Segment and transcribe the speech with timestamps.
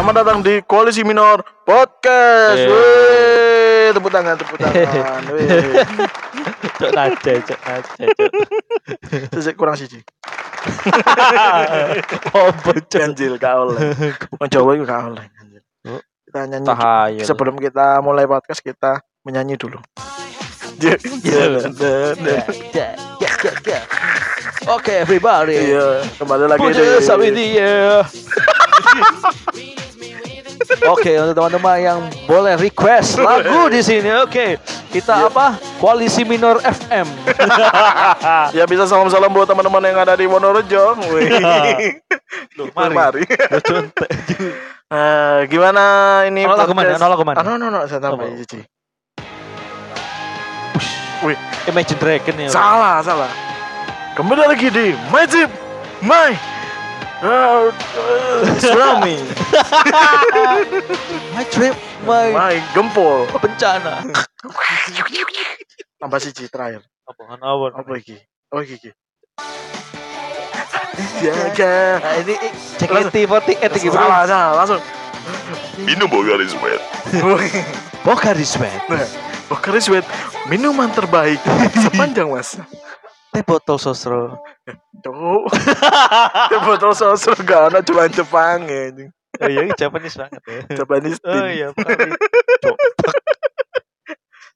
[0.00, 2.56] Selamat datang di Koalisi Minor Podcast.
[2.56, 2.72] Eh.
[2.72, 5.28] Wih, tepuk tangan, tepuk tangan.
[5.28, 5.76] Wih.
[6.80, 8.32] Cok naja, cok naja, cok.
[9.28, 10.00] Sesek kurang siji.
[12.32, 12.80] Oh, bocor.
[12.88, 13.92] Ganjil gak oleh.
[14.40, 15.24] Wong Jawa gak oleh.
[15.36, 15.60] ganjil.
[15.84, 16.00] Oh.
[16.00, 16.64] Kita nyanyi.
[16.64, 17.26] Tahayul.
[17.28, 19.84] Sebelum kita mulai podcast kita menyanyi dulu.
[24.64, 25.76] Oke, everybody.
[25.76, 26.64] Iya, kembali lagi
[27.36, 28.00] di your
[28.80, 29.84] hands
[30.86, 34.10] Oke, untuk teman-teman yang boleh request lagu di sini.
[34.22, 34.56] Oke,
[34.94, 35.58] kita apa?
[35.82, 37.06] Koalisi Minor FM.
[38.56, 40.98] Ya bisa salam-salam buat teman-teman yang ada di Wonorejo.
[41.10, 41.30] Wih.
[42.58, 42.94] Loh, mari.
[42.94, 43.22] mari.
[44.90, 46.82] Eh, gimana ini Ono lagu mana?
[46.82, 46.98] podcast?
[46.98, 47.38] Ono lagu mana?
[47.38, 48.26] Ah, no, no, no, saya tambah?
[48.42, 48.58] Cici.
[51.22, 51.38] Wih,
[51.70, 52.50] Imagine Dragon ya.
[52.50, 53.30] salah, salah.
[54.18, 55.46] Kembali lagi di Magic
[56.02, 56.59] My uh, uh,
[58.56, 59.20] Tsunami
[61.36, 61.76] My trip,
[62.08, 64.00] my My Gempol bencana.
[66.00, 67.66] Tambah siji terakhir Apa apa?
[67.76, 68.16] Apa iki?
[68.48, 68.90] Oh iki iki
[71.20, 72.34] Jaga Nah, ini
[72.80, 74.00] JKT48 iki, Bro.
[74.00, 74.80] Salah, salah, langsung
[75.84, 76.80] Minum Bogaris Sweat.
[78.00, 78.80] Bokari Sweat.
[78.88, 79.04] Nah,
[79.50, 80.06] Pocari Sweat
[80.48, 81.42] Minuman terbaik
[81.74, 82.62] Sepanjang masa
[83.30, 84.42] Teh botol sosro.
[85.00, 85.46] Cuk
[86.50, 88.90] Ya botol sosro gak ada cuma Jepang ya
[89.40, 90.60] Oh iya, ini Japanese banget ya.
[90.82, 91.68] Japanese Oh iya.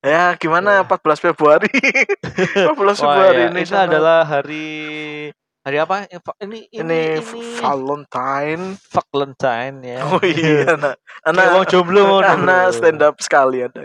[0.05, 4.69] Ya gimana 14 Februari 14 Wah, Februari ya, ini ini adalah hari
[5.64, 6.05] hari apa?
[6.05, 8.77] Ini ini ini, ini Valentine.
[8.92, 10.05] Valentine ya.
[10.05, 13.81] Oh iya, anak Kayak wong anak jomblo anak stand up sekali ada.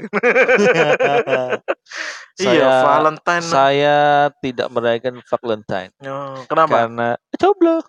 [2.40, 3.44] Iya, Saya- Valentine.
[3.45, 3.98] Saya
[4.40, 6.88] tidak merayakan Valentine Oh, kenapa?
[6.88, 7.78] karena jomblo.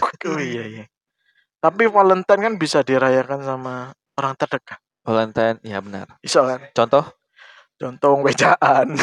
[0.00, 0.84] Oh iya iya.
[1.58, 4.78] Tapi Valentine kan bisa dirayakan sama orang terdekat.
[5.02, 6.06] Valentine, ya benar.
[6.22, 6.62] Bisa kan?
[6.70, 7.04] Contoh?
[7.74, 8.94] Contoh wejaan.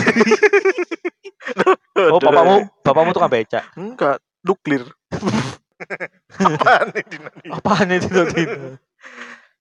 [1.97, 3.59] Oh, bapakmu, bapakmu tukang beca.
[3.73, 4.83] Enggak, nuklir.
[6.37, 6.87] Apaan?
[6.93, 7.47] Nani?
[7.49, 8.09] Apaan itu?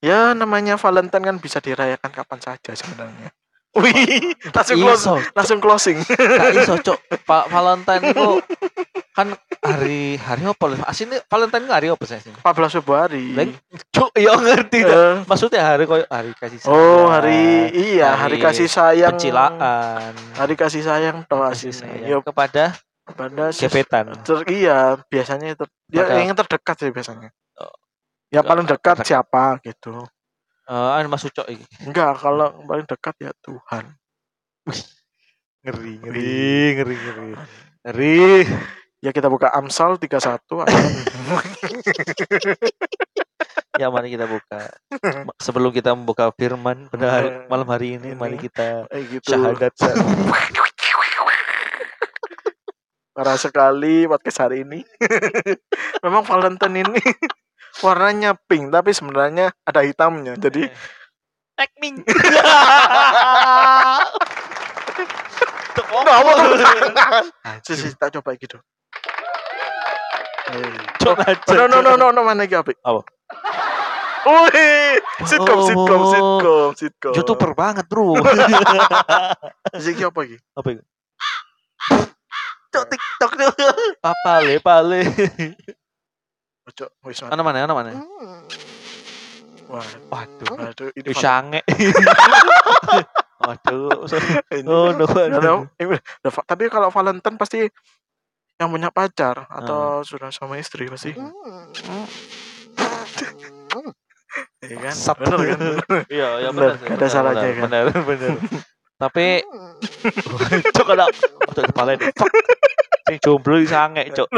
[0.02, 3.32] Ya namanya Valentine kan bisa dirayakan kapan saja sebenarnya.
[3.76, 5.98] Wih, langsung Iso, closing, langsung closing.
[6.08, 6.98] gak iso, Cok.
[7.22, 8.28] Pak Valentine itu
[9.12, 10.64] kan hari hari apa?
[10.82, 12.20] Aslinya Valentine itu hari apa sih?
[12.40, 13.24] 14 Februari.
[13.32, 13.52] Leng,
[13.90, 14.80] Cuk, ya ngerti.
[14.80, 16.72] Eh, Maksudnya hari koyo hari kasih sayang.
[16.72, 19.12] oh, hari iya, hari, hari kasih sayang.
[19.12, 20.12] pencilaan.
[20.34, 22.72] Hari kasih sayang toh Kasih sayang Ya kepada
[23.06, 24.16] pada sus- gebetan.
[24.20, 27.28] ter- iya, biasanya itu dia Pada- yang terdekat sih biasanya.
[27.56, 27.70] Oh.
[28.28, 30.00] Ya paling dekat siapa gitu.
[30.66, 31.62] Eh, anu Mas Ucok iki.
[31.86, 33.86] Enggak, kalau paling dekat ya Tuhan.
[35.66, 36.34] Ngeri, ngeri,
[36.78, 37.30] ngeri, ngeri.
[37.86, 38.18] Ngeri.
[39.02, 40.38] Ya kita buka Amsal 31
[43.76, 44.70] Ya mari kita buka.
[45.42, 48.18] Sebelum kita membuka firman pada hari- malam hari ini, Ini.
[48.18, 49.34] mari kita eh gitu.
[49.34, 49.74] syahadat.
[53.10, 54.80] Parah sekali podcast hari ini.
[56.06, 57.00] Memang Valentine ini
[57.80, 60.36] warnanya pink tapi sebenarnya ada hitamnya.
[60.36, 60.68] Jadi
[61.56, 62.04] Tekming.
[65.76, 66.36] Nggak mau
[67.64, 68.60] Sisi tak coba gitu.
[71.00, 71.52] Cok aja.
[71.56, 72.76] No no no no no mana iki apik?
[72.84, 73.02] Apa?
[74.26, 76.10] Wih, sitcom, sitcom, Oh.
[76.10, 77.14] sitcom, sitcom.
[77.14, 78.18] Youtuber banget, Bro.
[79.82, 80.36] Sisi apa iki?
[80.58, 80.82] Apa itu?
[82.74, 83.52] Cok TikTok tuh.
[84.02, 85.00] Papale, pale.
[86.66, 87.62] Cok, wis Ana mana?
[87.62, 87.90] Ana mana?
[89.66, 90.54] Wah, Waduh.
[90.62, 91.60] aduh, ini Wis sange.
[93.46, 93.90] Waduh.
[94.66, 95.06] Oh, no.
[95.78, 97.66] Eh, udah, Fa- tapi kalau Valentine pasti
[98.56, 101.14] yang punya pacar atau sudah sama istri pasti.
[104.66, 104.94] Iya kan?
[104.94, 105.16] Sat.
[105.22, 105.58] Bener kan?
[106.10, 106.86] Iya, ya Bener, benar.
[106.86, 107.68] nggak ada salahnya kan?
[107.70, 108.34] Benar, benar.
[108.96, 109.26] Tapi
[110.74, 111.06] cok ada
[111.46, 112.06] untuk kepala ini.
[113.06, 114.28] Sing jomblo sange, cok.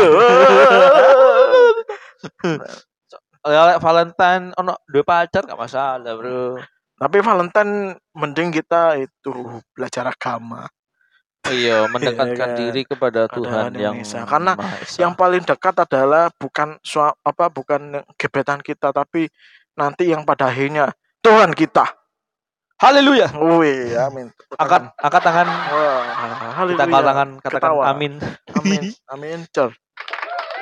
[3.48, 6.58] Lek Valentine ono dua pacar gak masalah, Bro.
[6.98, 10.66] Tapi Valentine mending kita itu belajar agama.
[11.48, 12.58] Iya, mendekatkan kan?
[12.60, 14.26] diri kepada Tuhan yang Indonesia.
[14.28, 15.00] Karena Maha Esa.
[15.00, 19.32] Yang paling dekat adalah bukan sua, apa bukan gebetan kita tapi
[19.72, 20.92] nanti yang pada akhirnya
[21.24, 21.88] Tuhan kita.
[22.76, 23.32] Haleluya.
[23.32, 24.28] Wih, amin.
[24.34, 25.46] Tepuk Angkat angkat tangan.
[25.48, 25.72] tangan.
[25.72, 26.84] Wah, Kita haleluya.
[26.84, 27.82] angkat tangan katakan Ketawa.
[27.96, 28.12] amin.
[28.58, 28.82] Amin.
[29.14, 29.38] Amin.
[29.48, 29.70] Cor.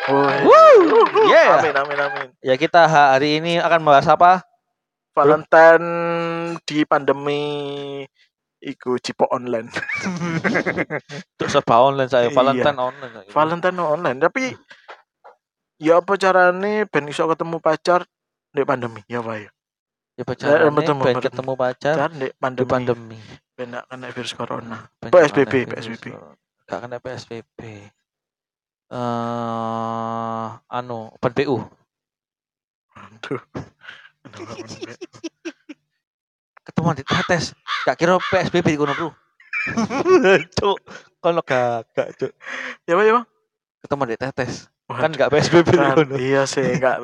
[0.07, 1.59] Woo, yeah.
[1.59, 2.29] Amin, amin, amin.
[2.45, 4.47] Ya kita hari ini akan membahas apa?
[5.17, 5.89] Valentine
[6.63, 7.43] di pandemi
[8.63, 9.67] iku cipo online.
[11.37, 12.37] Untuk serba online saya, Iya.
[12.37, 13.13] Valentine online.
[13.13, 13.31] saya.
[13.33, 14.45] Valentine online, tapi
[15.81, 18.07] ya apa carane ben iso ketemu pacar
[18.49, 19.51] di pandemi ya pak ya
[20.17, 21.21] Ya pacaran pengen betul.
[21.29, 23.19] ketemu pacar Kan di di pandemi, pandemi.
[23.53, 26.05] Benak kena virus corona PSBB, PSBB.
[26.65, 27.61] Gak kena PSBB.
[28.87, 31.57] Eh anu, open PU.
[32.97, 33.43] aduh
[34.23, 34.95] Kenapa pandemi?
[36.67, 37.45] Ketemu di tes.
[37.83, 39.11] Gak kira PSBB di kono, Bro.
[40.55, 40.79] Cuk,
[41.19, 42.33] kono gagak, Cuk.
[42.87, 43.25] ya pak ya pak
[43.83, 44.53] Ketemu di tes.
[44.87, 45.03] Waduh.
[45.03, 46.15] Kan gak PSBB di Kan, kono.
[46.19, 47.03] iya sih enggak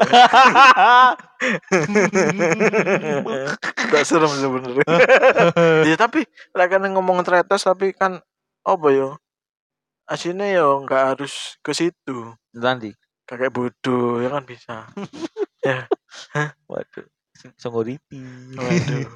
[3.90, 4.86] enggak serem sebenarnya
[5.90, 6.22] ya tapi
[6.54, 8.22] lah kan ngomong tretes tapi kan
[8.62, 9.18] apa yo
[10.12, 12.92] aslinya yo nggak harus ke situ Nanti.
[13.24, 14.86] kakek bodoh ya kan bisa
[16.68, 17.06] Waduh.
[17.56, 18.20] Songgoriti.
[18.54, 19.08] waduh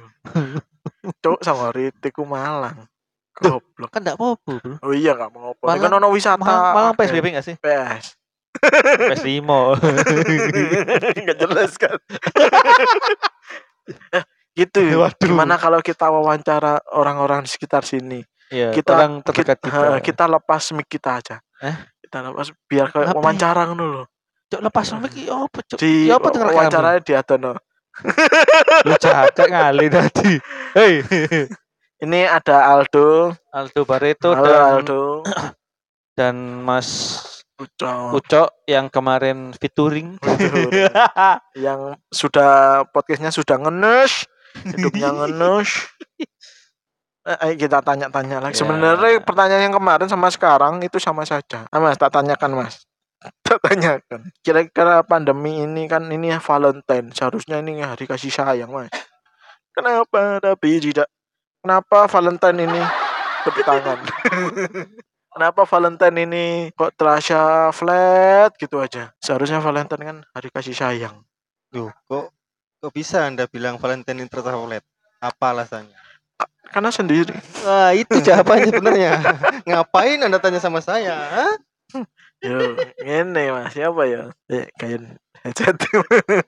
[1.23, 2.87] cok sama ritiku malang
[3.33, 4.75] goblok Kan gak apa-apa, Bro.
[4.81, 6.93] oh iya nggak mau apa Malang- kan ono wisata Malang, Malang.
[6.97, 7.55] PSBB gak sih?
[7.55, 8.17] PS
[8.57, 9.51] PS5.
[11.21, 11.93] nggak jelas kan
[14.57, 15.21] gitu Waduh.
[15.21, 19.87] gimana kalau kita wawancara orang-orang di sekitar sini Iya, kita orang terdekat kita, kita.
[19.91, 21.75] eh, kita lepas mic kita aja Eh?
[21.99, 24.05] kita lepas biar kayak wawancara ngono loh
[24.47, 25.77] Cuk lepas mic iki apa, Cuk?
[25.77, 26.55] di Ya apa dengar kami?
[26.55, 27.53] wawancaranya di Adono
[28.83, 30.37] Lu cacak ngali tadi.
[30.71, 31.01] Hei.
[32.05, 35.01] ini ada Aldo Aldo Barreto Halo dan Aldo
[36.17, 36.87] dan Mas
[37.57, 40.21] Ucok Ucok yang kemarin featuring.
[40.21, 40.69] Featuring.
[41.65, 44.29] yang sudah podcastnya sudah ngenes
[44.63, 45.89] hidupnya ngenes
[47.27, 48.55] ayo kita tanya-tanya lagi.
[48.55, 48.63] Ya.
[48.63, 51.67] Sebenarnya pertanyaan yang kemarin sama sekarang itu sama saja.
[51.67, 52.87] Ah, mas, tak tanyakan mas.
[53.43, 54.29] Tak tanyakan.
[54.45, 57.09] Kira-kira pandemi ini kan ini ya Valentine.
[57.11, 58.93] Seharusnya ini hari kasih sayang mas.
[59.73, 61.09] Kenapa tapi tidak?
[61.65, 62.81] Kenapa Valentine ini
[63.43, 63.99] tepuk tangan?
[65.33, 69.11] Kenapa Valentine ini kok terasa flat gitu aja?
[69.21, 71.21] Seharusnya Valentine kan hari kasih sayang.
[71.73, 72.31] Loh, kok
[72.79, 74.85] kok bisa Anda bilang Valentine ini tertahulet?
[75.21, 76.06] Apa alasannya?
[76.67, 77.33] Karena sendiri.
[77.63, 79.11] Wah, itu jawabannya sebenarnya.
[79.65, 81.47] Ngapain Anda tanya sama saya?
[82.43, 84.29] Yo, ini mas, siapa ya?
[84.51, 85.79] Eh, kain headset.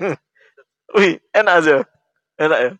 [0.98, 1.78] Wih, enak aja.
[2.38, 2.72] Enak ya.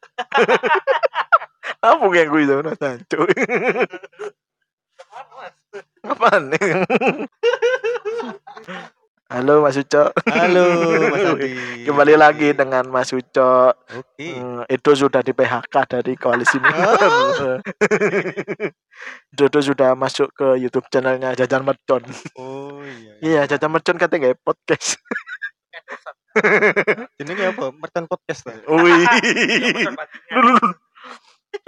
[1.90, 3.28] Apa yang gue itu nah tancuk.
[6.04, 6.60] Apaan nih?
[9.30, 10.10] Halo Mas Ucok.
[10.26, 10.66] Halo,
[11.14, 11.54] Mas Adi.
[11.86, 13.78] Kembali lagi dengan Mas Ucok.
[13.78, 14.26] Oke.
[14.26, 17.62] Hmm, Edo sudah di PHK dari koalisi Minor.
[19.38, 22.10] Dodo sudah masuk ke YouTube channelnya Jajan Mercon.
[22.42, 23.14] Oh iya.
[23.22, 24.98] Iya, Jajan Mercon katanya nggak podcast.
[27.22, 27.70] Jenenge apa?
[27.70, 28.58] Mertan podcast lah.
[28.66, 29.06] Wih.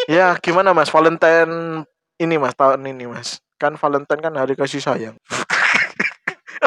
[0.09, 1.85] ya, gimana Mas Valentine
[2.17, 3.37] ini Mas tahun ini Mas?
[3.61, 5.13] Kan Valentine kan hari kasih sayang.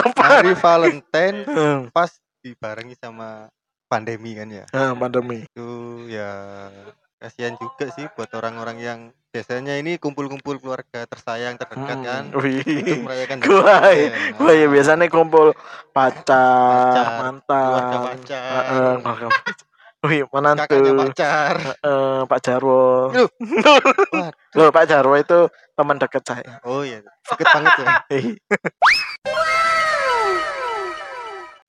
[0.05, 0.21] Apa?
[0.39, 2.11] Hari Valentine Hmm, pas
[2.41, 3.49] dibarengi sama
[3.87, 4.65] pandemi kan ya.
[4.71, 5.47] ah, pandemi.
[5.47, 5.69] Itu
[6.07, 6.69] ya
[7.17, 8.99] kasihan juga sih buat orang-orang yang
[9.31, 12.25] biasanya ini kumpul-kumpul keluarga tersayang terdekat Hmm, kan.
[12.37, 12.61] Wih.
[12.61, 14.37] Untuk merayakan Valentine.
[14.37, 15.57] Wah, ya biasanya kumpul
[15.91, 18.63] pacar, Pacar, mantan, keluarga pacar.
[19.01, 19.67] Keluarga pacar.
[20.05, 21.55] Wih, menantu, kakaknya pacar.
[21.81, 23.09] eh, Pak Jarwo.
[23.09, 23.29] Loh.
[24.57, 26.61] Loh, Pak Jarwo itu teman dekat saya.
[26.61, 27.89] Oh iya, deket banget ya.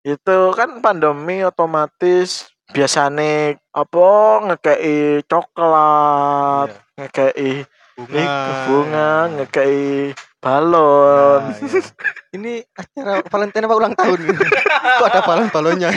[0.06, 4.08] Itu kan pandemi otomatis biasanya apa
[4.46, 6.82] ngekei coklat, Iya.
[7.02, 7.54] ngekei
[7.96, 8.20] Bunga.
[8.22, 9.80] ik- bunga, ngekei
[10.38, 11.42] balon.
[11.42, 11.82] Nah, iya.
[12.36, 14.20] Ini acara Valentine apa ulang tahun?
[14.30, 15.90] Kok ada balon-balonnya?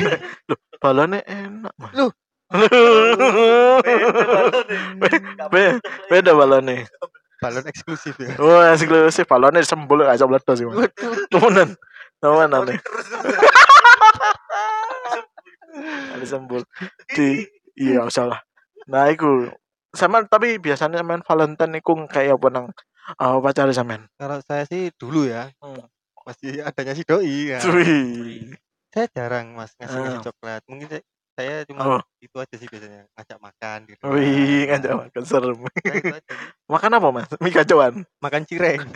[0.78, 1.92] Balonnya enak, Mas.
[1.92, 2.10] Loh.
[4.98, 5.20] Be-
[5.52, 5.76] be-
[6.08, 6.86] beda balonnya.
[7.38, 8.32] Balon eksklusif ya.
[8.40, 10.88] Wah, eksklusif balonnya sembul gak bisa meledos sih, Mas.
[11.28, 11.68] Temenan.
[12.18, 12.78] Temenan nih.
[16.24, 16.62] Sembul
[17.10, 17.44] di
[17.76, 18.40] iya gak usah lah.
[18.88, 19.52] Nah, iku
[19.90, 22.66] sama tapi biasanya main Valentine iku kayak apa nang
[23.16, 24.08] uh, pacar sampean.
[24.16, 25.84] Kalau saya sih dulu ya, Hmm.
[26.24, 27.60] masih adanya si doi ya.
[27.64, 28.52] Wih.
[28.88, 30.24] Saya jarang mas ngasih ngasih Ah.
[30.24, 30.62] coklat.
[30.64, 31.02] Mungkin saya,
[31.36, 32.02] saya cuma Oh.
[32.18, 34.02] itu aja sih biasanya ngajak makan gitu.
[34.08, 35.58] Wih, ngajak makan serem.
[35.60, 36.02] Sih.
[36.66, 37.28] Makan apa, Mas?
[37.38, 37.92] Mie kacauan.
[38.18, 38.80] Makan cireng.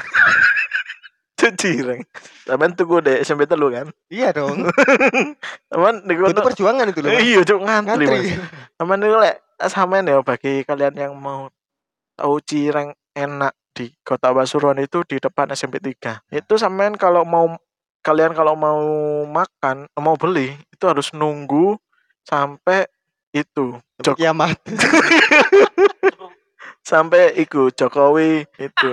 [1.61, 2.03] Cireng.
[2.47, 3.91] Sampean tuku dek SMP telu kan?
[4.09, 4.69] iya dong.
[5.71, 7.11] Teman niku Itu perjuangan itu loh.
[7.11, 8.07] Iya, cuk ngantri.
[8.79, 11.51] Teman niku lek sampean ya bagi kalian yang mau
[12.15, 16.23] tahu cireng enak di Kota Pasuruan itu di depan SMP 3.
[16.31, 17.51] Itu sampean kalau mau
[18.03, 18.83] kalian kalau mau
[19.27, 21.79] makan, mau beli itu harus nunggu
[22.27, 22.87] sampai
[23.33, 24.59] itu Jok- kiamat.
[26.83, 28.91] sampai iku Jokowi itu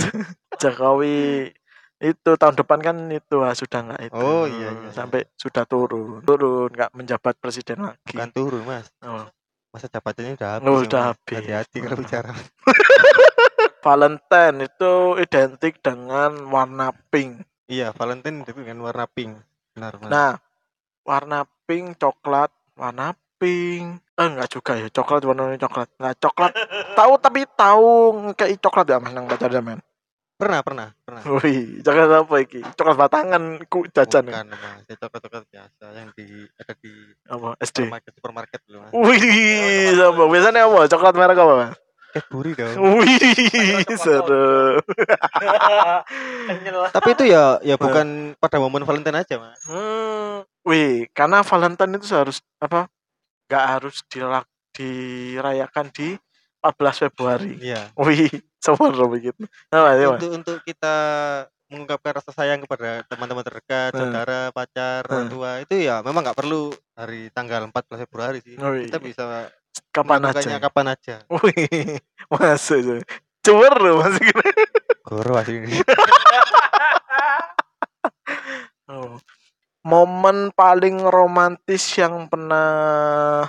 [0.62, 1.50] Jokowi
[1.96, 4.16] itu tahun depan kan itu ah, sudah nggak itu.
[4.16, 8.12] Oh, iya, iya, Sampai sudah turun, turun nggak menjabat presiden lagi.
[8.12, 9.24] bukan turun mas Oh.
[9.72, 11.08] masa jabatannya udah habis Oh, ya, udah Mas.
[11.12, 11.36] habis.
[11.36, 12.30] hati-hati kalau bicara
[13.84, 17.44] Valentine itu identik dengan warna pink.
[17.66, 19.38] iya Valentine itu dengan warna pink
[19.72, 20.32] benar mas Nah,
[21.02, 24.02] warna pink coklat, warna pink.
[24.16, 25.88] Eh enggak juga ya, coklat warnanya coklat.
[25.96, 26.50] Nah, coklat
[26.98, 27.86] tahu tapi tahu
[28.32, 29.78] kayak coklat ya Mas nang pacar zaman.
[30.36, 32.60] Pernah pernah pernah Wih, coklat apa iki?
[32.72, 34.32] Coklat batangan ku jajan ya.
[34.44, 36.92] bukan mas ya coklat-coklat biasa yang di ada di
[37.26, 37.48] Apa?
[37.58, 37.76] SD.
[37.82, 40.78] supermarket supermarket loh mas Wih, sama biasanya apa?
[40.86, 41.72] Coklat merek apa, Mas?
[42.12, 44.76] Cadbury dong Wih, seru.
[46.92, 52.04] tapi itu ya ya bukan pada momen Valentine aja mas Hmm, wih, karena Valentine itu
[52.10, 52.86] harus apa?
[53.46, 56.14] Gak harus dilak, dirayakan di
[56.72, 57.54] 14 Februari.
[57.60, 59.46] iya Wih, seru begitu.
[59.70, 60.94] Nah, ya, untuk untuk kita
[61.66, 64.00] mengungkapkan rasa sayang kepada teman-teman terdekat, Hmm.
[64.06, 65.34] saudara, pacar, orang Hmm.
[65.34, 68.54] tua itu ya memang nggak perlu hari tanggal 14 Februari sih.
[68.54, 69.50] Wih, Kita bisa
[69.90, 70.58] kapan aja.
[70.62, 71.14] kapan aja.
[71.26, 71.98] Wih,
[72.30, 72.94] masuk itu.
[73.42, 74.42] Cuwer loh masih gitu.
[75.06, 75.70] Goro ini.
[78.86, 79.18] Oh.
[79.82, 83.46] Momen paling romantis yang pernah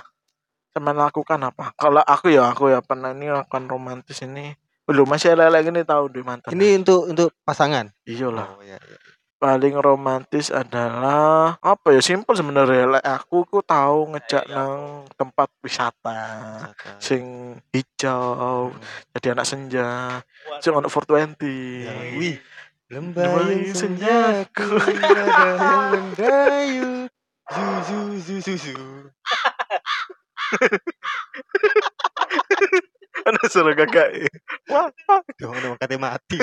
[0.78, 1.74] teman lakukan apa?
[1.74, 4.54] Kalau aku ya aku ya pernah ini lakukan romantis ini.
[4.86, 6.48] Belum masih lele gini tahu di mantan.
[6.54, 7.90] Ini untuk untuk pasangan.
[8.06, 8.48] iya lah.
[8.54, 8.98] Oh, iya, iya.
[9.38, 12.00] Paling romantis adalah apa ya?
[12.00, 12.98] Simpel sebenarnya.
[13.20, 16.18] Aku ku tahu ngejak nang tempat wisata
[16.66, 16.98] Wisata.
[16.98, 17.22] sing
[17.70, 18.80] hijau, Hmm.
[19.14, 19.88] jadi anak senja,
[20.58, 21.86] sing ono 420.
[21.86, 22.36] Ya, wih.
[22.88, 24.80] Lembayung senjaku.
[24.80, 25.58] senjaku ada yang
[25.92, 26.90] mendayu.
[27.48, 28.74] Zu zu zu zu zu.
[33.28, 34.08] Ada suara kakak.
[34.72, 35.20] Wah, wah.
[35.36, 36.38] Dong, udah kate mati.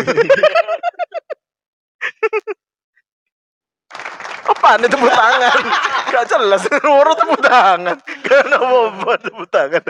[4.46, 5.58] Apaan itu tepuk tangan?
[6.14, 6.62] Gak jelas.
[6.86, 7.98] Urut tepuk tangan.
[7.98, 9.84] Gak ada apa-apa tepuk tangan.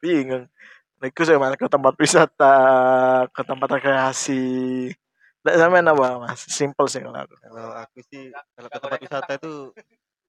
[0.00, 0.44] Bingung.
[0.98, 2.56] Itu saya malah ke tempat wisata,
[3.30, 4.90] ke tempat rekreasi.
[5.46, 6.40] Nggak sampai apa mas?
[6.50, 7.34] Simple sih kalau aku.
[7.38, 9.52] kalau aku sih kalau ke tempat wisata itu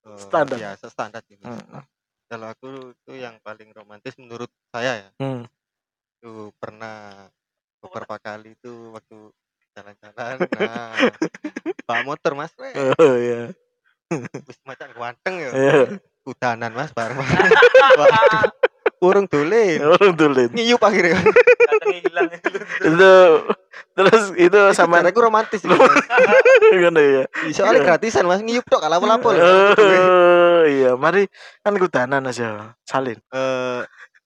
[0.05, 0.57] eh, Standar.
[0.61, 1.43] biasa standar gitu.
[1.43, 1.81] Hmm.
[2.29, 5.09] Kalau aku itu yang paling romantis menurut saya ya.
[5.17, 5.49] Hmm.
[6.15, 7.25] Itu pernah
[7.81, 9.33] beberapa kali itu waktu
[9.71, 10.93] jalan-jalan nah
[11.87, 13.49] bawa motor mas Oh iya.
[14.49, 15.81] wis macam ganteng ya Iya.
[16.21, 17.17] udanan mas bareng
[18.99, 20.49] urung dolen Orang tulen.
[20.51, 21.15] ngiyup akhirnya
[22.79, 23.13] Itu
[23.95, 25.75] terus itu sama aku romantis gitu.
[26.85, 27.23] kan ya.
[27.51, 31.27] soalnya gratisan mas ngiyup tok kalau lapo loh Oh iya, mari
[31.59, 32.75] kan kudanan aja.
[32.83, 33.19] Salin.
[33.29, 33.81] eh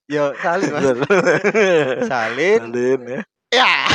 [0.06, 0.84] ya salin mas
[2.12, 3.22] salin Salin ya.
[3.51, 3.72] ya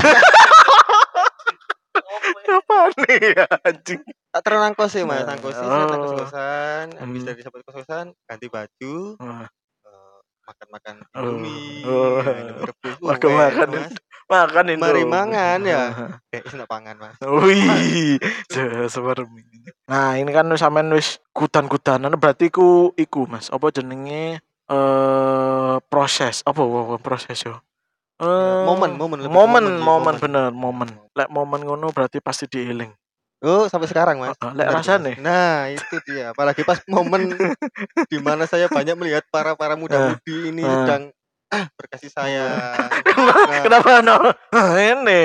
[2.49, 4.01] Apa nih anjing?
[4.29, 5.89] tak terang kos sih mas nang kosan Oh.
[5.89, 7.29] nang kos-kosan habis Hmm.
[7.29, 9.47] dari sampai kos-kosan ganti baju eh,
[10.45, 11.23] makan-makan Oh.
[11.23, 12.57] indomie minum
[13.19, 13.35] rebus.
[13.35, 13.93] Uh, Makan-makan enak, Mas.
[14.29, 14.67] Makan.
[14.77, 15.83] Mari mangan, ya.
[16.37, 18.21] Eh, nak pangan mas Wih,
[18.93, 19.25] sebarem
[19.89, 23.49] Nah, ini kan sampean wis kudan-kudanan berarti ku iku Mas.
[23.49, 24.37] Apa jenenge
[24.69, 26.45] eh proses.
[26.45, 27.57] Apa apa proses yo?
[28.21, 30.15] Eh, momen, momen, momen, momen momen momen.
[30.21, 30.89] bener, momen.
[31.17, 32.93] Lek momen ngono berarti pasti dieling.
[33.39, 34.35] Oh, sampai sekarang, Mas.
[34.35, 35.13] Heeh, lek rasane.
[35.23, 36.35] Nah, itu dia.
[36.35, 37.31] Apalagi pas momen
[38.13, 40.69] di mana saya banyak melihat para para muda-mudi ini Eh.
[40.69, 41.03] sedang
[41.53, 42.53] berkasih sayang.
[43.19, 44.17] Nah, Kenapa no?
[44.77, 45.23] Ini.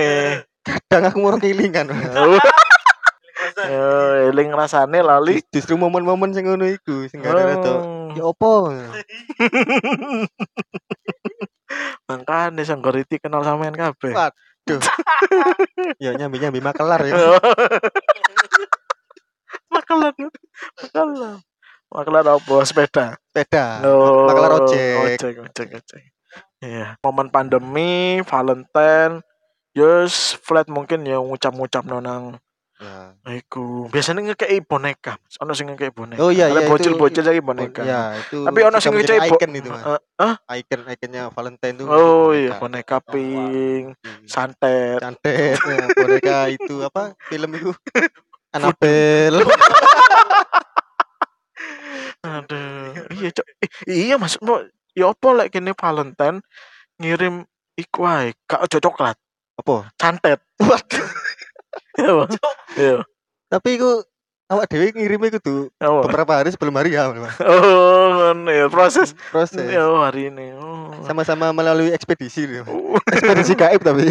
[0.63, 1.91] kadang aku mau kelingan.
[3.43, 5.43] Eh, eling rasane lali.
[5.51, 7.75] Justru momen-momen sing ngono iku sing gara to.
[7.75, 8.07] Oh.
[8.15, 8.71] Ya opo?
[12.09, 14.15] Makanya Sanggoriti kenal sampean kabeh.
[14.15, 14.31] Wah.
[14.63, 14.79] Duh.
[15.99, 17.35] ya nyambi-nyambi makelar ya.
[19.67, 20.15] Makelar.
[20.79, 21.35] Makelar.
[21.91, 22.55] Makelar apa?
[22.63, 23.19] Sepeda.
[23.33, 23.81] Sepeda.
[23.81, 25.17] Oh, Makelar ojek.
[25.17, 26.03] Ojek, ojek, ojek.
[26.61, 29.25] Iya, momen pandemi, Valentine,
[29.73, 32.37] Yes, flat mungkin ya ngucap-ngucap nang
[32.77, 33.17] Ya.
[33.33, 33.89] iku.
[33.89, 35.17] Biasanya ngekei boneka.
[35.41, 36.21] Ono sing ngekei boneka.
[36.21, 37.81] Oh iya iya bocil-bocil lagi boneka.
[37.81, 38.45] Ya, itu.
[38.45, 39.81] Tapi ono sing bo- icon itu, Mas.
[39.81, 40.35] Eh, ah?
[40.53, 41.87] Icon iconnya Valentine tuh.
[41.89, 43.97] Oh iya, boneka pink,
[44.29, 45.01] santet.
[45.01, 47.17] Cantet, ya, boneka itu apa?
[47.25, 47.73] Film itu
[48.53, 49.41] Annabelle.
[52.23, 53.45] Aduh, iya cok.
[53.63, 54.61] Eh, iya mas, mau
[54.93, 56.39] ya apa lek kene Valentine
[57.01, 57.43] ngirim
[57.75, 59.17] iku ae, gak ojo coklat,
[59.59, 59.75] apa?
[59.99, 60.39] santet.
[60.63, 61.07] Waduh.
[61.93, 62.25] Iya.
[62.77, 62.97] Iya.
[63.49, 63.89] Tapi itu
[64.49, 66.05] awak dewi ngirimnya itu tuh Apa?
[66.05, 67.09] beberapa hari sebelum hari ya.
[67.09, 69.13] Oh, ngono ya proses.
[69.33, 69.73] Proses.
[69.73, 70.53] Ya hari ini.
[70.57, 70.93] Oh.
[71.05, 72.45] Sama-sama melalui ekspedisi.
[72.65, 72.97] Oh.
[73.09, 74.09] Ekspedisi gaib tapi.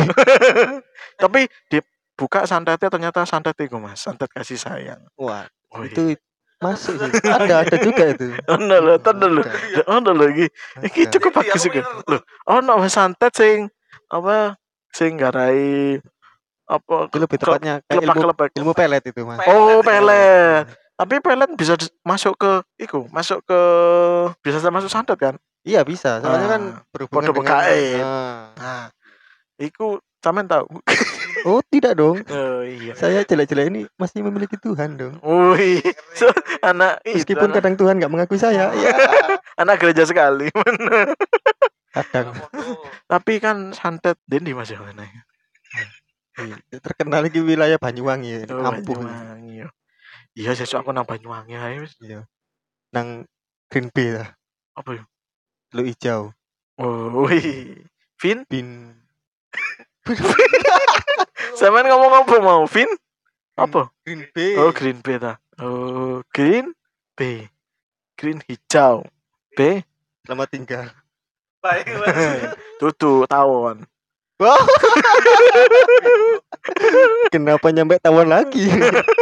[1.19, 1.79] Tapi di
[2.19, 5.89] buka santetnya ternyata santet itu mas santet kasih sayang Wah, Wih.
[5.91, 6.03] itu
[6.63, 7.11] masuk sih.
[7.37, 8.31] Ada ada juga itu.
[8.47, 10.47] ono lho tenan lho Ada, ono lho iki
[10.83, 11.11] iki ada.
[11.11, 13.67] cukup bagus iki lho ono mas santet sing
[14.07, 14.55] apa
[14.91, 15.99] sing garai
[16.65, 19.43] apa Itu lebih tepatnya kayak ilmu ilmu pelet itu, Mas.
[19.43, 20.65] oh pelet
[20.95, 23.61] tapi pelet bisa masuk ke iku masuk ke
[24.41, 28.03] bisa masuk santet kan Iya bisa, soalnya kan Ah, berhubungan dengan.
[28.03, 28.51] Ah.
[28.55, 28.85] nah
[29.57, 30.67] iku sampean tahu
[31.43, 32.23] Oh, tidak dong.
[32.23, 35.19] oh iya Saya jelek-jelek ini masih memiliki Tuhan dong.
[35.23, 35.83] Wih,
[36.15, 36.31] so,
[36.63, 38.91] anak itu, Meskipun anak, kadang Tuhan nggak mengakui saya, ya
[39.63, 40.47] anak gereja sekali.
[41.97, 42.33] kadang
[43.05, 45.05] Tapi kan santet Dendi Mas yang mana?
[46.33, 49.05] Iya, terkenal lagi wilayah Banyuwangi ya, Oh, Ampung.
[49.05, 49.69] Banyuwangi, yo.
[50.33, 51.93] Iya, sesuk aku nang Banyuwangi ae wis.
[52.01, 52.25] Iya.
[52.97, 53.29] Nang
[53.69, 54.33] Green Bay lah,
[54.73, 55.05] Apa yo?
[55.73, 56.33] lu hijau.
[56.81, 57.83] Oh, wih.
[58.17, 58.95] Vin, Bin
[61.55, 62.63] sampean ngomong apa mau?
[62.67, 62.89] Vin?
[63.55, 63.93] Apa?
[64.05, 64.57] Green Bay.
[64.57, 65.39] Oh, Green Bay ta.
[65.61, 66.73] Oh, Green
[67.15, 67.49] Bay.
[68.17, 69.05] Green hijau.
[69.53, 69.85] B
[70.25, 70.87] Selamat tinggal.
[72.81, 73.85] tutu tawon.
[74.41, 74.59] Wah.
[77.35, 78.71] Kenapa nyampe tawon lagi?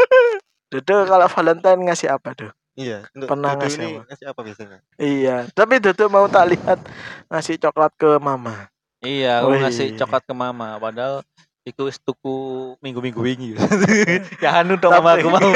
[0.70, 2.50] Dodo kalau Valentine ngasih apa tuh?
[2.78, 4.02] iya, untuk Pernah Dodo ngasih ini apa?
[4.06, 4.78] ngasih apa biasanya?
[4.96, 6.78] Iya, tapi Dodo mau tak lihat
[7.26, 8.70] ngasih coklat ke mama.
[9.02, 9.60] Iya, aku Wih.
[9.66, 11.26] ngasih coklat ke mama padahal
[11.70, 12.36] iku wis tuku
[12.82, 13.54] minggu-minggu wingi.
[14.44, 15.50] ya anu dong Tapi- aku mau.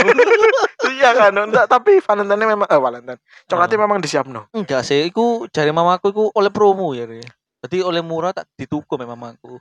[0.94, 3.20] iya kan, enggak, tapi Valentine memang eh Valentine.
[3.50, 4.46] Coklatnya memang disiapno.
[4.54, 7.04] Enggak sih, iku jari mamaku iku oleh promo ya.
[7.64, 9.58] Jadi oleh murah tak dituku sama mamaku.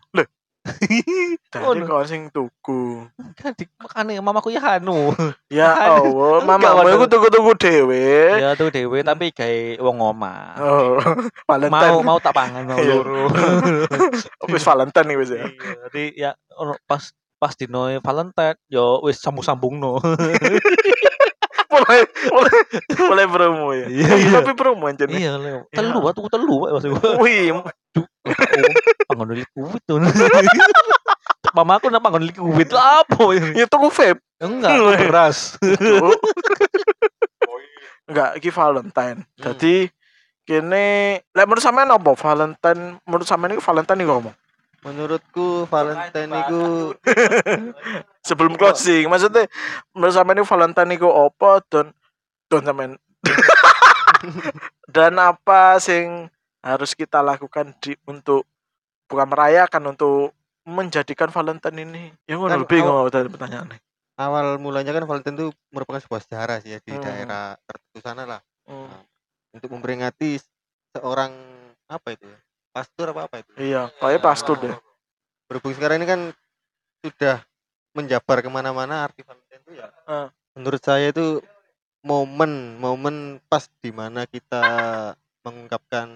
[1.60, 1.84] Ngono.
[1.86, 3.04] kok sing tuku.
[3.36, 3.52] Kan
[3.84, 5.12] makane mamaku ya anu.
[5.52, 6.96] Ya Allah, Enggak, mamamu waduh.
[6.96, 8.06] iku tuku-tuku dhewe.
[8.40, 10.56] ya tuh dewe tapi gawe wong omah.
[10.64, 10.98] Oh,
[11.52, 12.00] Valentine.
[12.00, 12.96] Mau mau tak pangan mau Iya.
[12.96, 13.28] loro.
[14.48, 15.44] wis Valentine wis ya.
[15.44, 16.32] Iya, Jadi ya
[16.88, 20.00] pas pas dino Valentine yo wis sambung-sambung no.
[21.74, 22.60] mulai mulai
[23.10, 23.86] mulai promo ya.
[23.92, 24.32] Iya, iya.
[24.40, 25.06] Tapi promo nih.
[25.12, 25.32] iya.
[25.74, 27.10] Telu, tuku telu Wak, maksud gua.
[27.20, 27.52] Wih,
[29.10, 30.00] Pangon likuit tuh.
[31.58, 33.62] Mama aku nak pangon lah apa ini?
[33.62, 34.18] ya tuku vape.
[34.42, 35.38] Enggak, aku beras.
[35.62, 36.18] Cuk.
[38.10, 39.22] Enggak, iki Valentine.
[39.22, 39.44] Hmm.
[39.54, 39.86] Jadi
[40.44, 44.36] kene lek menurut sampean apa Valentine menurut sampean iki Valentine iku ngomong
[44.84, 46.92] Menurutku Valentine itu
[48.28, 49.48] sebelum closing maksudnya
[49.96, 51.96] menurut sampean iku Valentine iku apa dan
[52.52, 52.92] dan sampean
[54.96, 56.28] dan apa sing
[56.64, 58.48] harus kita lakukan di untuk
[59.06, 60.32] bukan merayakan untuk
[60.64, 63.80] menjadikan Valentine ini yang Kan lebih awal- ngono tadi pertanyaannya
[64.16, 67.04] awal mulanya kan Valentine itu merupakan sebuah sejarah sih ya di Hmm.
[67.04, 69.04] daerah tertentu sana lah Hmm.
[69.52, 70.40] untuk memperingati
[70.90, 71.36] seorang
[71.86, 72.40] apa itu ya?
[72.72, 73.52] Pastor apa apa itu?
[73.60, 74.74] iya kayak pastur deh
[75.46, 76.22] Berhubung sekarang ini kan
[77.04, 77.44] sudah
[77.94, 79.92] menjabar ke mana-mana arti Valentine itu ya.
[80.08, 80.32] Ah.
[80.56, 81.44] Menurut saya itu
[82.02, 84.64] momen momen pas di mana kita
[85.42, 86.10] mengungkapkan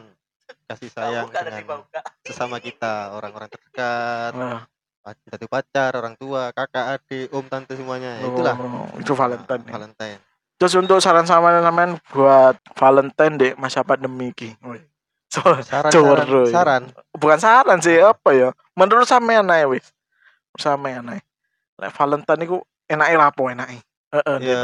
[0.67, 1.81] kasih sayang dengan
[2.27, 4.67] sesama kita orang-orang terdekat nah,
[5.07, 9.63] entah itu pacar orang tua kakak adik om tante semuanya ya, itulah oh, itu Valentine
[9.63, 9.71] ya.
[9.71, 10.19] Valentine
[10.57, 14.57] Terus untuk saran sama sampean buat Valentine deh masa pandemi iki.
[14.65, 14.81] Woi.
[15.29, 18.49] So, saran Cowor, saran, saran bukan saran sih apa ya?
[18.73, 19.93] Menurut sampean ae wis.
[20.49, 21.21] Menurut sampean ae.
[21.77, 22.57] Lek Valentine iku
[22.89, 23.85] enake lapo enake?
[24.09, 24.57] Heeh, di Ya,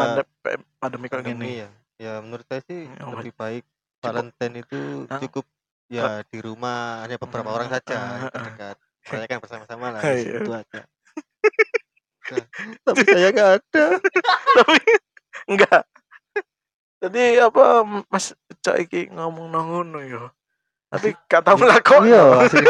[0.81, 1.61] pandemi, pandemi gini.
[1.61, 1.69] ya
[2.01, 3.63] ya menurut saya sih Ya, lebih baik
[4.01, 5.45] Valentine itu cukup
[5.93, 10.41] ya di rumah hanya beberapa orang saja yang terdekat saya kan bersama-sama lah Iya.
[10.41, 10.81] itu aja
[12.23, 12.39] Nah,
[12.87, 13.85] tapi saya nggak ada
[14.63, 14.79] Tapi
[15.51, 15.81] enggak.
[17.03, 17.63] Jadi apa
[18.07, 18.31] Mas
[18.63, 20.31] Cak iki ngomong nang ngono ya.
[20.87, 22.15] Tapi gak tau nglakoni.
[22.15, 22.63] iya asli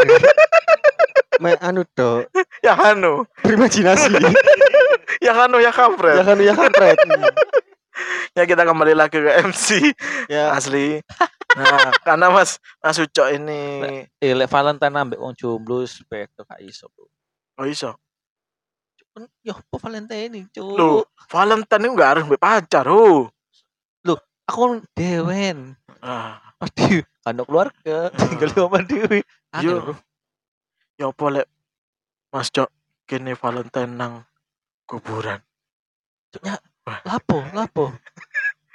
[1.38, 2.34] Me, anu dok
[2.66, 4.18] Ya anu, berimajinasi
[5.22, 6.18] ya anu ya ya kampret.
[6.26, 6.98] kan ya kampret
[8.38, 9.94] Ya kita kembali lagi ke MC
[10.26, 10.98] ya asli.
[11.54, 13.62] Nah, karena Mas Mas Ucok ini
[14.18, 16.90] Eh, lek Valentine ambek wong jomblo spek gak iso.
[16.94, 17.06] Bro.
[17.62, 17.94] oh iso.
[19.14, 20.74] Kan, Ya apa Valentine ini, Cuk?
[20.74, 23.30] Loh, Valentine itu enggak harus mbek pacar, oh.
[24.44, 25.80] Aku kan dewen.
[26.04, 29.20] Ah, Pasti kan keluarga, tinggal di omah dewe.
[29.64, 29.80] Yo.
[29.80, 29.94] Bro.
[31.00, 31.48] ya apa lek
[32.28, 32.68] Mas Cok
[33.08, 34.14] kene Valentine nang
[34.84, 35.40] kuburan.
[36.36, 36.60] Cuknya.
[36.84, 37.86] Lapo, lapo.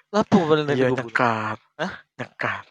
[0.09, 1.61] Lapo Valentine Iya nyekar.
[1.77, 1.92] Hah?
[2.16, 2.64] Nyekar.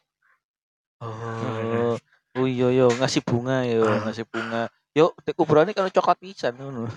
[0.97, 1.93] Oh.
[2.37, 4.01] Oh iya yo ngasih bunga yo, Ah.
[4.09, 4.69] ngasih bunga.
[4.97, 6.89] Yo, di kuburan ini kalau coklat pisan ngono.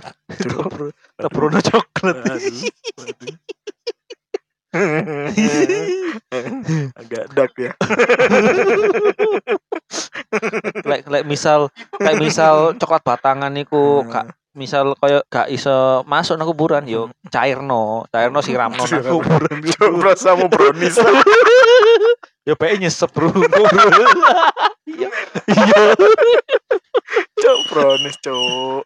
[1.20, 2.16] Lebrono coklat.
[6.96, 7.74] Agak dark ya.
[10.86, 14.08] Lek lek misal lek misal coklat batangan niku Hmm.
[14.08, 19.58] gak misal koyo gak iso masuk nang kuburan yo cairno, cairno siramno nang kuburan.
[19.78, 20.98] Coba sama brownies.
[22.48, 23.28] Ya bae nyesep bro.
[24.88, 25.08] Iya.
[25.44, 25.80] Iya.
[27.36, 28.82] Cok brownies, cok.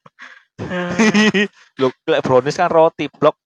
[1.78, 3.38] Lho, lek brownies kan roti blok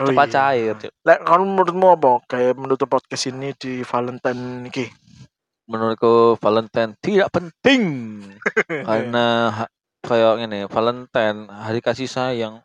[0.00, 0.34] Oh, cepat iya.
[0.36, 0.74] cair.
[0.80, 0.92] Cuk.
[1.04, 4.88] Lek kalau menurutmu apa kayak menutup podcast ini di Valentine iki?
[5.68, 7.82] Menurutku Valentine tidak penting
[8.68, 9.52] karena
[10.00, 12.60] kayak gini Valentine hari kasih sayang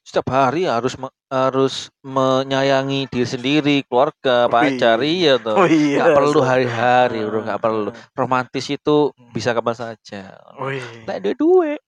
[0.00, 5.96] setiap hari harus me- harus menyayangi diri sendiri keluarga pacar iya Oh tuh iya.
[5.98, 7.96] nggak perlu hari-hari bro nggak perlu Ah.
[8.14, 8.96] romantis itu
[9.32, 10.84] bisa kapan saja Oh iya.
[11.04, 11.80] lek ada duit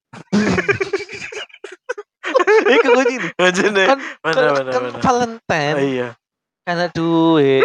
[2.67, 3.83] Iku gini Ngajene.
[3.87, 4.99] kan Mana kan, mana kan mana.
[4.99, 6.09] Valentine Oh, iya.
[6.65, 7.63] karena duit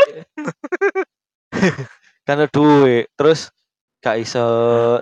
[2.28, 3.50] karena duit terus
[4.02, 4.44] gak iso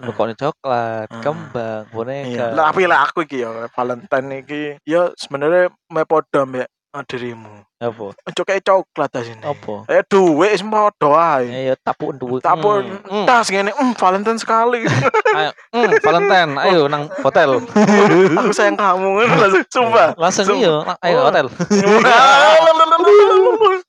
[0.02, 1.90] nukoni coklat kembang Iya.
[1.90, 7.02] boneka Lah tapi lah aku iki ya Valentine iki ya sebenarnya me padha mbek ah,
[7.02, 7.66] dirimu.
[7.80, 9.40] apa Ojo kayak coklat ta sini.
[9.40, 11.64] apa Eh duit wis padha ae.
[11.64, 13.24] ayo tapuk duit Tapun Hmm, hmm.
[13.24, 14.84] tas ngene, mm, Valentine sekali.
[14.84, 17.64] ayo hmm, Valentine ayo nang hotel
[18.36, 20.12] aku sayang kamu langsung sumpah.
[20.14, 20.60] langsung Sumpah.
[20.60, 21.24] iyo na- ayo Oh.
[21.26, 21.46] hotel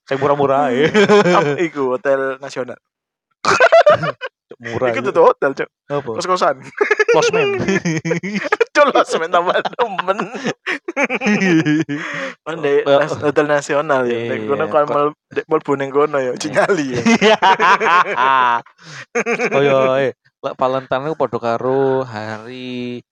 [0.06, 0.86] saya murah-murah ya
[1.60, 2.78] Iku hotel nasional.
[4.58, 5.12] murah Iku ya.
[5.12, 5.68] tuh hotel, Cok.
[5.86, 6.56] apa Kos-kosan.
[7.14, 7.48] losmen
[8.76, 10.18] Colos men tambah temen.
[12.86, 14.18] Nas- hotel nasional ya.
[14.42, 17.02] Kono Iya, kan mel dek mlebu ning kono ya, Cingali ya.
[19.52, 19.62] oh
[19.98, 23.02] eh lek Valentine itu padha karo hari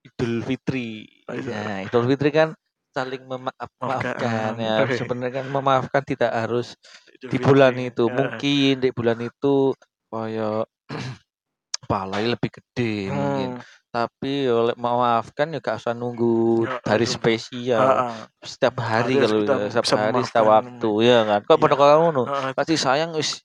[0.00, 1.04] Idul Fitri.
[1.28, 1.52] Oh, iya.
[1.52, 2.56] Nah, Idul Fitri kan
[2.90, 4.16] saling memaaf Maafkan.
[4.16, 4.74] maafkan ya.
[4.96, 6.72] Sebenarnya kan memaafkan tidak harus
[7.20, 8.08] di bulan itu.
[8.08, 8.14] Ya.
[8.16, 9.76] Mungkin di bulan itu
[10.10, 10.66] kayak
[11.90, 13.50] palai lebih gede mungkin.
[13.56, 13.62] Hmm.
[13.90, 17.82] Tapi oleh memaafkan ya gak usah nunggu Ya, hari spesial.
[17.82, 18.12] Heeh.
[18.40, 20.66] Setiap hari Harus kalau kita ya, setiap bisa hari setiap memaafkan.
[20.78, 21.40] waktu ya kan.
[21.42, 22.22] Kok pada ngono.
[22.24, 22.50] Heeh.
[22.54, 23.42] kasih sayang wis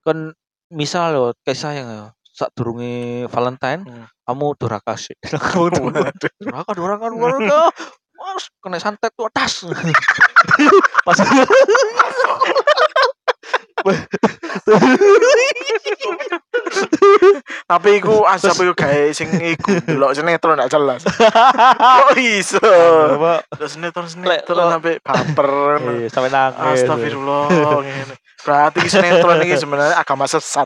[0.00, 0.30] kan
[0.68, 4.06] misal lo kasih sayang ya saat durunge Valentine Hmm.
[4.22, 6.30] kamu duraka sih kamu duraka Waduh.
[6.38, 7.60] duraka duraka duraka
[8.18, 9.66] mas kena santet tuh atas
[11.06, 11.18] pas
[17.68, 21.04] Tapi iku asap iku gawe sing iku delok sinetron gak jelas.
[22.00, 22.56] Kok iso?
[23.52, 25.50] Terus sinetron sinetron sampai baper.
[26.00, 27.44] eh, sampai nangis Astagfirullah
[27.84, 28.16] ngene.
[28.40, 30.64] Berarti sinetron iki sebenarnya agama sesat.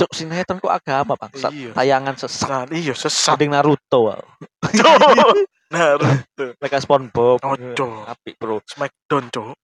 [0.00, 1.70] cuk sinetron kok agama bangsat Iya.
[1.76, 2.66] tayangan sesat.
[2.72, 3.36] Iya, sesat.
[3.36, 4.16] Mending Naruto.
[5.70, 6.44] Naruto.
[6.58, 7.86] mereka SpongeBob Ojo.
[8.08, 9.54] apik bro Smackdown, Cuk.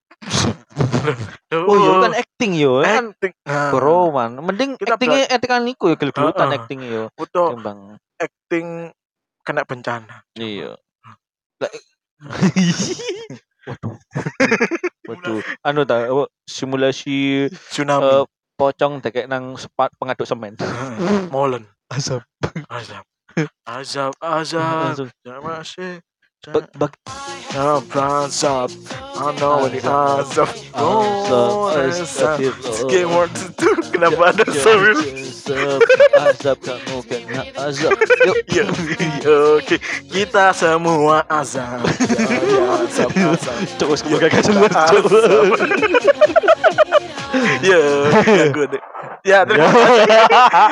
[1.55, 3.33] Oh iya kan acting yo kan acting.
[3.49, 6.59] Nah, bro man mending Kita actingnya actingan niku ya gelut-gelutan Heeh.
[6.61, 8.93] acting yo Butuh timbang acting
[9.47, 10.27] kena bencana.
[10.35, 10.75] Iya.
[13.67, 13.95] Waduh.
[15.07, 15.41] Waduh.
[15.63, 16.07] Anu ta
[16.47, 18.07] simulasi Tsunami.
[18.07, 18.25] eh,
[18.57, 20.59] pocong dekek nang sepat pengaduk semen.
[21.31, 21.67] Molen.
[21.93, 22.23] Asap.
[22.73, 23.05] Azab.
[23.69, 25.13] Azab, azab.
[25.23, 26.01] Ya masih.
[26.47, 26.93] Bag, bag,
[27.59, 28.71] Azab.
[29.19, 30.47] I know when it azab.
[30.79, 32.39] Oh, azab.
[32.87, 33.75] Game to two.
[33.91, 34.95] Kenapa ada sambil?
[36.23, 37.99] Asap kamu kena azab.
[38.23, 38.39] Yuk.
[38.55, 38.65] Ya,
[39.59, 39.77] oke.
[40.07, 41.83] Kita semua azab.
[41.83, 43.57] Azab, azab.
[43.75, 44.71] Jelas, Azab.
[44.87, 45.05] Cuk.
[47.59, 47.81] Ya,
[48.23, 48.83] ya gue deh.
[49.27, 49.67] Ya, terima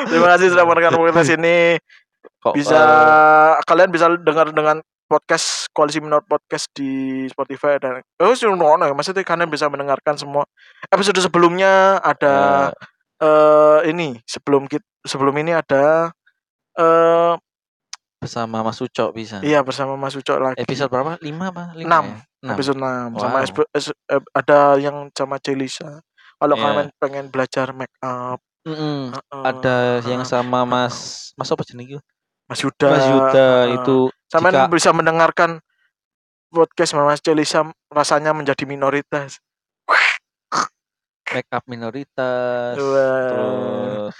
[0.07, 1.75] Terima kasih sudah mendengar podcast ini.
[2.39, 6.89] Kok, Bisa eh, kalian bisa dengar dengan podcast Koalisi Minor Podcast di
[7.27, 8.53] Spotify dan oh sih ya
[8.91, 10.43] maksudnya kalian bisa mendengarkan semua
[10.89, 12.69] episode sebelumnya ada
[13.15, 16.09] eh ini sebelum kita sebelum ini ada
[16.75, 17.33] eh
[18.15, 19.37] bersama Mas Ucok bisa.
[19.39, 21.13] iya bersama Mas Ucok lagi Episode berapa?
[21.21, 21.63] 5 apa?
[21.77, 22.05] 5 Enam.
[22.09, 22.17] ya?
[22.41, 22.55] Enam.
[22.57, 23.45] episode 6 sama Wow.
[23.71, 26.01] es- eh, ada yang sama Celisa
[26.35, 26.63] kalau Iya.
[26.65, 29.13] kalian pengen belajar make up Mm-mm.
[29.13, 32.01] eh, Ada yang sama Mas Mas apa jenenge?
[32.45, 35.59] Mas Yuda Mas Yuda eh, itu Sama jika- bisa mendengarkan
[36.47, 39.41] podcast Mas Celisa rasanya menjadi minoritas.
[41.27, 44.13] make up minoritas terus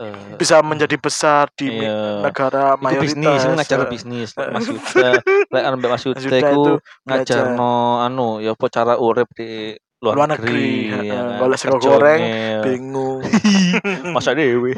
[0.00, 2.24] eh, Bisa menjadi besar di iya.
[2.24, 3.04] negara Iku mayoritas.
[3.12, 4.28] bisnis, iku ngajar bisnis.
[4.32, 5.08] Mas Yuda,
[5.52, 6.72] lek Mbak Mas Yuda Yuda iku itu
[7.04, 10.50] ngajarno anu ya apa cara urip di luar, Luar negeri,
[10.90, 11.24] negeri, ya kan.
[11.38, 12.20] Golek sego Kerjone, goreng,
[12.64, 13.20] bingung.
[14.12, 14.76] Masak dewe.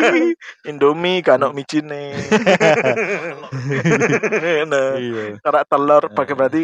[0.70, 2.12] Indomie kan ono micine.
[4.66, 5.38] nah, Iya.
[5.40, 6.62] karak telur Eh, pakai berarti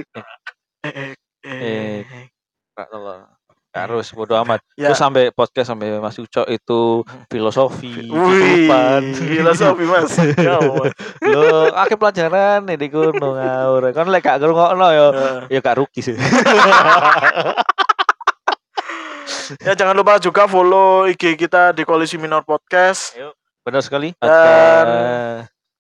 [1.47, 2.03] eh.
[2.75, 3.21] Kak telur.
[3.71, 4.59] Harus bodo amat.
[4.75, 4.91] Ya.
[4.91, 8.67] Terus sampai podcast sampai Mas Ucok itu filosofi, Wih,
[9.15, 10.11] filosofi mas.
[10.43, 10.59] Ya.
[11.23, 13.95] Lo akeh pelajaran nih di gunung ngawur.
[13.95, 15.07] Kan lek gak ngrungokno ya
[15.47, 15.47] Ya.
[15.47, 16.19] ya gak rugi sih.
[19.67, 23.15] Ya jangan lupa juga follow IG kita di Koalisi Minor Podcast.
[23.61, 24.15] Benar sekali.
[24.17, 25.01] Dan- Ada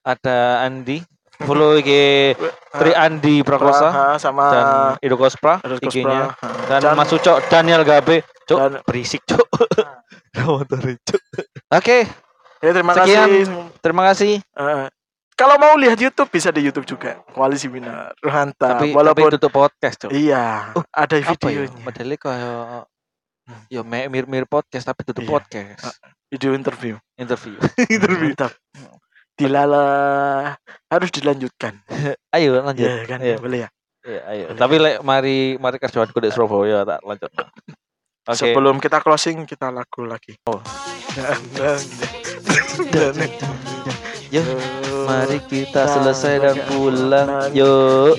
[0.00, 1.00] ada Andi.
[1.40, 1.90] Follow IG
[2.78, 4.66] Tri Andi Prakosa sama dan
[5.00, 6.36] Ido Kospra IG-nya.
[6.66, 8.20] Dan Dan- Mas Ucok Daniel Gabe.
[8.44, 9.40] Cuk, Dan- berisik, Cuk.
[11.70, 11.98] Oke,
[12.60, 13.24] Ya terima Sekian.
[13.24, 13.44] kasih.
[13.80, 14.32] terima kasih.
[14.44, 14.84] Eh,
[15.32, 17.16] kalau mau lihat YouTube bisa di YouTube juga.
[17.32, 18.12] Koalisi Minor.
[18.20, 18.76] Ruhanta.
[18.76, 20.10] Tapi Walaupun tapi tutup podcast, Cuk.
[20.12, 21.24] iya, Oh, ada ya?
[21.24, 21.72] videonya.
[21.80, 22.84] Modelnya kayak
[23.68, 25.32] ya me- mir-mir podcast tapi tutup Iya.
[25.32, 25.82] podcast.
[26.30, 26.94] Video interview.
[27.18, 27.56] Interview.
[28.22, 28.54] Mantap.
[29.34, 29.84] Dilala
[30.86, 31.80] harus dilanjutkan.
[32.36, 32.86] Ayo lanjut.
[32.86, 33.36] Ya kan, Iya.
[33.38, 33.68] boleh ya.
[34.00, 34.46] Iya, ayo.
[34.56, 37.28] Tapi lek mari mari kerjaanku di Surabaya tak lanjut.
[38.30, 38.36] Oke.
[38.36, 40.36] Sebelum kita closing kita lagu lagi.
[40.48, 40.60] Oh.
[44.30, 44.44] Yo,
[45.04, 47.50] mari kita selesai dan pulang.
[47.50, 48.14] Yo,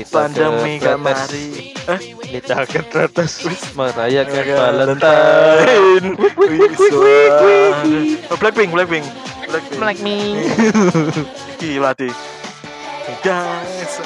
[0.00, 1.76] Kita pandemi gak mari.
[1.76, 3.42] Eh, kita ke atas
[3.74, 6.14] merayakan Valentine.
[8.30, 9.02] Oh, Blackpink, Blackpink.
[9.50, 9.78] Blackpink.
[9.82, 10.46] Black me.
[11.60, 12.14] Gila deh.
[13.26, 13.98] Guys.